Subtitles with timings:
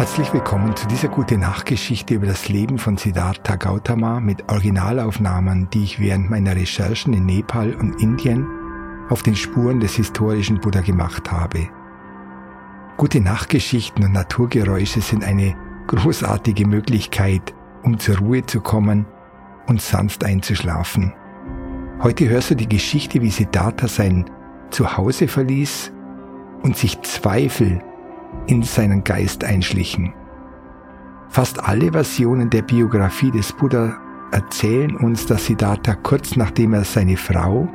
[0.00, 5.84] Herzlich willkommen zu dieser gute Nachgeschichte über das Leben von Siddhartha Gautama mit Originalaufnahmen, die
[5.84, 8.46] ich während meiner Recherchen in Nepal und Indien
[9.10, 11.68] auf den Spuren des historischen Buddha gemacht habe.
[12.96, 15.54] Gute Nachgeschichten und Naturgeräusche sind eine
[15.88, 19.04] großartige Möglichkeit, um zur Ruhe zu kommen
[19.66, 21.12] und sanft einzuschlafen.
[22.02, 24.24] Heute hörst du die Geschichte, wie Siddhartha sein
[24.70, 25.92] Zuhause verließ
[26.62, 27.82] und sich Zweifel
[28.46, 30.12] in seinen Geist einschlichen.
[31.28, 33.96] Fast alle Versionen der Biografie des Buddha
[34.32, 37.68] erzählen uns, dass Siddhartha kurz nachdem er seine Frau,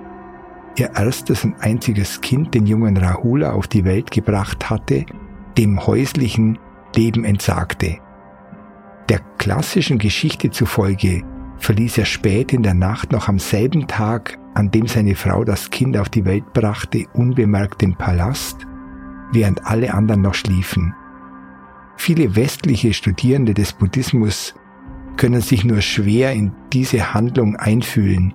[0.76, 5.06] ihr erstes und einziges Kind, den jungen Rahula, auf die Welt gebracht hatte,
[5.58, 6.60] dem häuslichen
[6.96, 7.98] Leben entsagte.
[9.08, 11.24] Der klassischen Geschichte zufolge
[11.58, 15.70] verließ er spät in der Nacht noch am selben Tag, an dem seine Frau das
[15.70, 18.68] Kind auf die Welt brachte, unbemerkt den Palast
[19.32, 20.94] während alle anderen noch schliefen.
[21.98, 24.56] Viele westliche Studierende des Buddhismus
[25.18, 28.34] können sich nur schwer in diese Handlung einfühlen.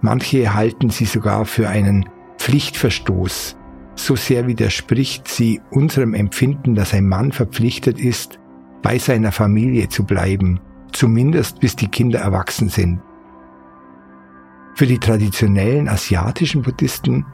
[0.00, 3.56] Manche halten sie sogar für einen Pflichtverstoß.
[3.94, 8.38] So sehr widerspricht sie unserem Empfinden, dass ein Mann verpflichtet ist,
[8.82, 10.60] bei seiner Familie zu bleiben,
[10.92, 13.00] zumindest bis die Kinder erwachsen sind.
[14.74, 17.26] Für die traditionellen asiatischen Buddhisten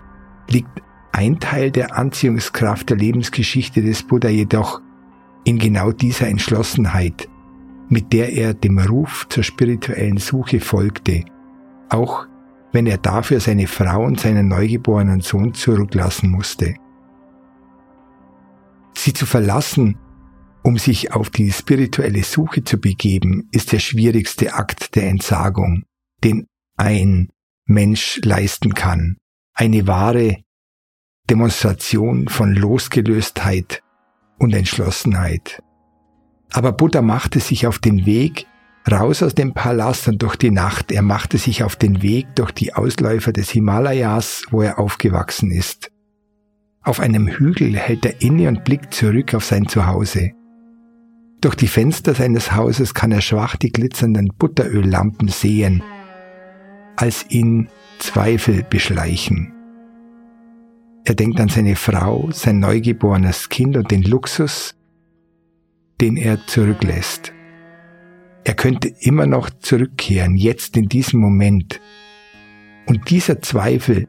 [0.48, 0.83] liegt
[1.15, 4.81] ein Teil der Anziehungskraft der Lebensgeschichte des Buddha jedoch
[5.45, 7.29] in genau dieser Entschlossenheit,
[7.89, 11.25] mit der er dem Ruf zur spirituellen Suche folgte,
[11.89, 12.27] auch
[12.73, 16.75] wenn er dafür seine Frau und seinen neugeborenen Sohn zurücklassen musste.
[18.97, 19.97] Sie zu verlassen,
[20.65, 25.85] um sich auf die spirituelle Suche zu begeben, ist der schwierigste Akt der Entsagung,
[26.25, 27.29] den ein
[27.67, 29.17] Mensch leisten kann.
[29.53, 30.44] Eine wahre
[31.30, 33.83] Demonstration von Losgelöstheit
[34.39, 35.62] und Entschlossenheit.
[36.53, 38.46] Aber Buddha machte sich auf den Weg
[38.90, 40.92] raus aus dem Palast und durch die Nacht.
[40.92, 45.90] Er machte sich auf den Weg durch die Ausläufer des Himalayas, wo er aufgewachsen ist.
[46.83, 50.33] Auf einem Hügel hält er inne und blickt zurück auf sein Zuhause.
[51.41, 55.83] Durch die Fenster seines Hauses kann er schwach die glitzernden Butteröllampen sehen,
[56.96, 57.68] als ihn
[57.98, 59.54] Zweifel beschleichen.
[61.07, 64.75] Er denkt an seine Frau, sein neugeborenes Kind und den Luxus,
[66.01, 67.33] den er zurücklässt.
[68.45, 71.81] Er könnte immer noch zurückkehren, jetzt in diesem Moment.
[72.87, 74.09] Und dieser Zweifel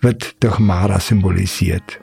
[0.00, 2.00] wird durch Mara symbolisiert.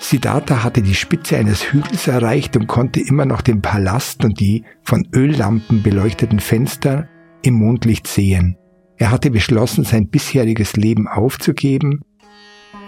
[0.00, 4.64] Siddhartha hatte die Spitze eines Hügels erreicht und konnte immer noch den Palast und die
[4.82, 7.08] von Öllampen beleuchteten Fenster
[7.42, 8.56] im Mondlicht sehen.
[8.96, 12.02] Er hatte beschlossen, sein bisheriges Leben aufzugeben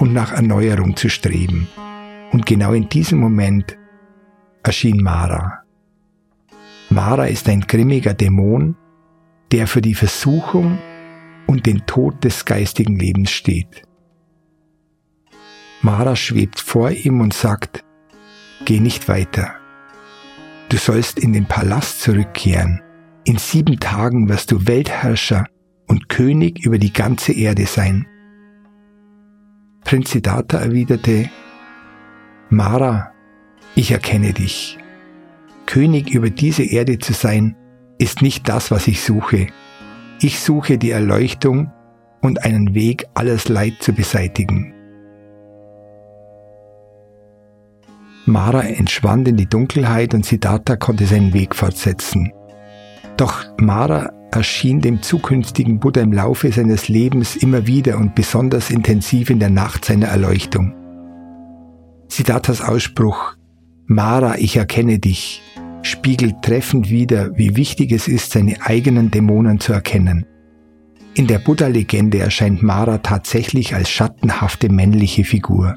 [0.00, 1.68] und nach Erneuerung zu streben.
[2.32, 3.76] Und genau in diesem Moment
[4.62, 5.62] erschien Mara.
[6.88, 8.76] Mara ist ein grimmiger Dämon,
[9.52, 10.78] der für die Versuchung
[11.46, 13.82] und den Tod des geistigen Lebens steht.
[15.82, 17.84] Mara schwebt vor ihm und sagt,
[18.64, 19.54] Geh nicht weiter.
[20.68, 22.82] Du sollst in den Palast zurückkehren.
[23.24, 25.46] In sieben Tagen wirst du Weltherrscher
[25.86, 28.06] und König über die ganze Erde sein.
[29.90, 31.28] Prinz Siddhartha erwiderte,
[32.48, 33.10] Mara,
[33.74, 34.78] ich erkenne dich.
[35.66, 37.56] König über diese Erde zu sein,
[37.98, 39.48] ist nicht das, was ich suche.
[40.20, 41.72] Ich suche die Erleuchtung
[42.22, 44.72] und einen Weg, alles Leid zu beseitigen.
[48.26, 52.32] Mara entschwand in die Dunkelheit und Siddhartha konnte seinen Weg fortsetzen.
[53.16, 59.30] Doch Mara erschien dem zukünftigen Buddha im Laufe seines Lebens immer wieder und besonders intensiv
[59.30, 60.74] in der Nacht seiner Erleuchtung.
[62.08, 63.36] Siddharthas Ausspruch
[63.86, 65.42] Mara, ich erkenne dich,
[65.82, 70.26] spiegelt treffend wider, wie wichtig es ist, seine eigenen Dämonen zu erkennen.
[71.14, 75.76] In der Buddha-Legende erscheint Mara tatsächlich als schattenhafte männliche Figur.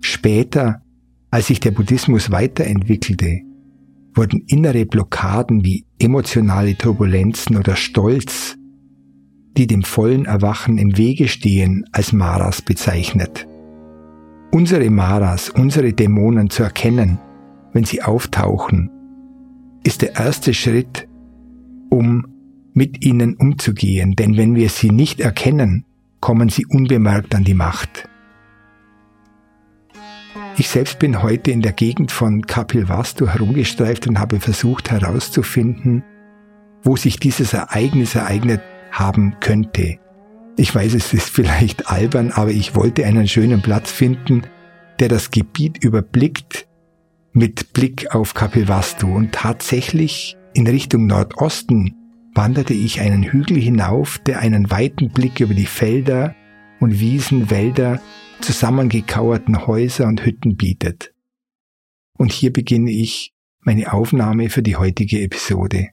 [0.00, 0.82] Später,
[1.30, 3.40] als sich der Buddhismus weiterentwickelte,
[4.14, 8.56] wurden innere Blockaden wie emotionale Turbulenzen oder Stolz,
[9.56, 13.46] die dem vollen Erwachen im Wege stehen, als Maras bezeichnet.
[14.50, 17.18] Unsere Maras, unsere Dämonen zu erkennen,
[17.72, 18.90] wenn sie auftauchen,
[19.84, 21.08] ist der erste Schritt,
[21.90, 22.26] um
[22.74, 25.84] mit ihnen umzugehen, denn wenn wir sie nicht erkennen,
[26.20, 28.08] kommen sie unbemerkt an die Macht.
[30.58, 36.04] Ich selbst bin heute in der Gegend von Kapilvastu herumgestreift und habe versucht herauszufinden,
[36.82, 38.60] wo sich dieses Ereignis ereignet
[38.90, 39.98] haben könnte.
[40.58, 44.42] Ich weiß, es ist vielleicht albern, aber ich wollte einen schönen Platz finden,
[45.00, 46.66] der das Gebiet überblickt,
[47.32, 51.96] mit Blick auf Kapilvastu und tatsächlich in Richtung Nordosten
[52.34, 56.34] wanderte ich einen Hügel hinauf, der einen weiten Blick über die Felder
[56.78, 58.02] und Wiesen, Wälder,
[58.42, 61.14] zusammengekauerten Häuser und Hütten bietet.
[62.18, 65.90] Und hier beginne ich meine Aufnahme für die heutige Episode.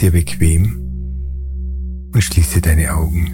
[0.00, 0.80] Dir bequem
[2.12, 3.26] und schließe deine Augen.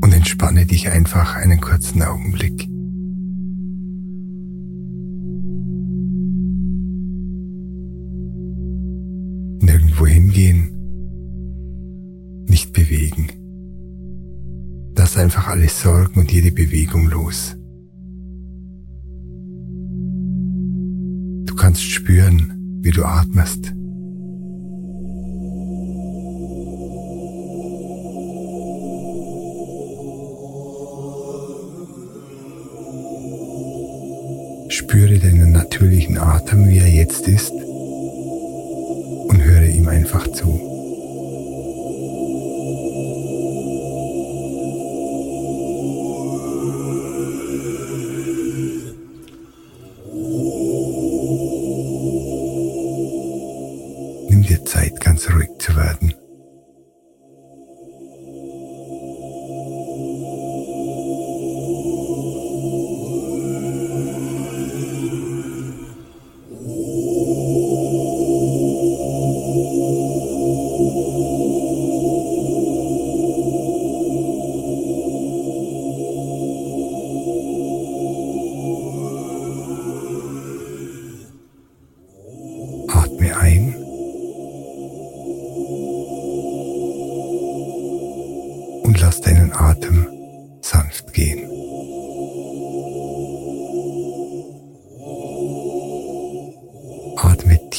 [0.00, 2.68] Und entspanne dich einfach einen kurzen Augenblick.
[9.60, 10.68] Nirgendwo hingehen,
[12.48, 13.28] nicht bewegen.
[14.96, 17.57] Lass einfach alle Sorgen und jede Bewegung los.
[21.78, 23.72] Kannst spüren, wie du atmest.
[34.70, 40.67] Spüre deinen natürlichen Atem, wie er jetzt ist, und höre ihm einfach zu.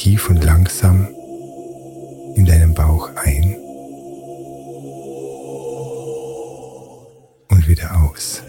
[0.00, 1.08] Tief und langsam
[2.34, 3.54] in deinen Bauch ein
[7.50, 8.42] und wieder aus.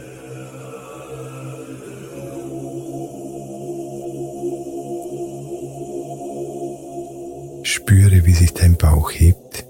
[7.64, 9.66] Spüre, wie sich dein Bauch hebt.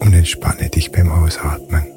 [0.00, 1.91] Und entspanne dich beim Ausatmen.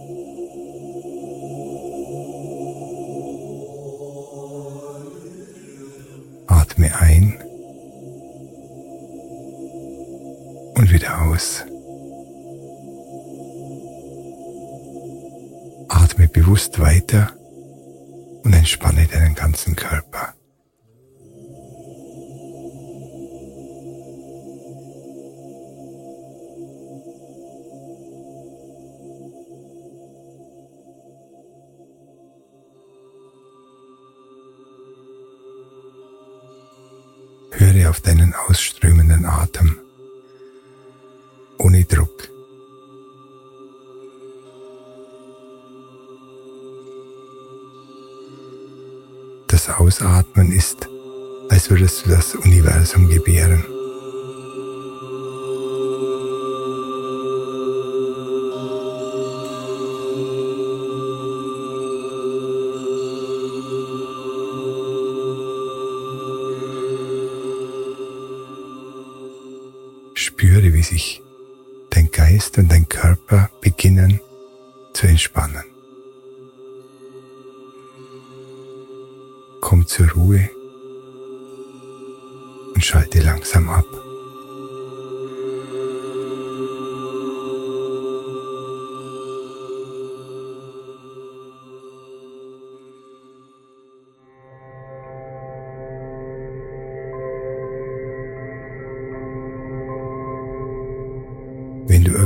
[11.35, 11.65] Aus.
[15.89, 17.33] Atme bewusst weiter
[18.43, 20.34] und entspanne deinen ganzen Körper.
[37.95, 39.77] Auf deinen ausströmenden Atem.
[41.57, 42.29] ohne Druck.
[49.47, 50.89] Das Ausatmen ist,
[51.49, 53.63] als würdest du das Universum gebären.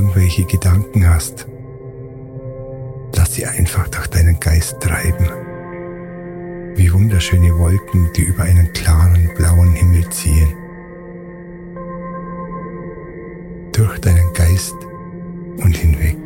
[0.10, 1.46] Irgendwelche Gedanken hast,
[3.16, 5.30] lass sie einfach durch deinen Geist treiben.
[6.76, 10.56] Wie wunderschöne Wolken, die über einen klaren blauen Himmel ziehen.
[13.72, 14.76] Durch deinen Geist
[15.58, 16.18] und hinweg.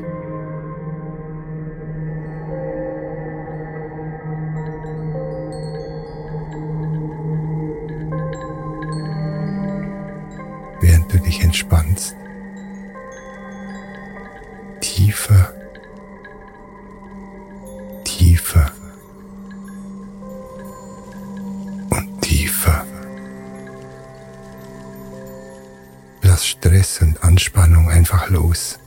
[11.25, 12.15] dich entspannst.
[26.33, 28.79] Lass Stress und Anspannung einfach los.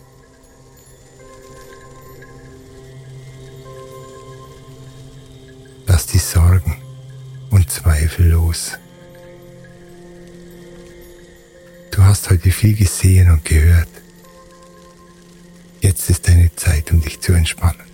[5.86, 6.76] Lass die Sorgen
[7.50, 8.72] und Zweifel los.
[11.92, 13.90] Du hast heute viel gesehen und gehört.
[15.80, 17.86] Jetzt ist deine Zeit, um dich zu entspannen.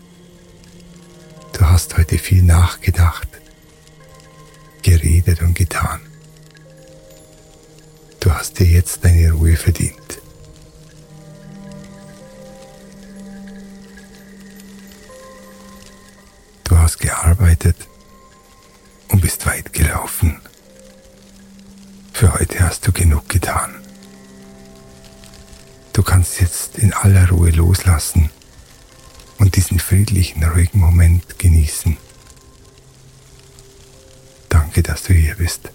[1.52, 3.28] Du hast heute viel nachgedacht,
[4.82, 6.00] geredet und getan.
[8.22, 10.20] Du hast dir jetzt deine Ruhe verdient.
[16.62, 17.74] Du hast gearbeitet
[19.08, 20.40] und bist weit gelaufen.
[22.12, 23.74] Für heute hast du genug getan.
[25.92, 28.30] Du kannst jetzt in aller Ruhe loslassen
[29.38, 31.96] und diesen friedlichen, ruhigen Moment genießen.
[34.48, 35.72] Danke, dass du hier bist.